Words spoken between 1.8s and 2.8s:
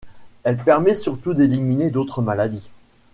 d'autres maladies.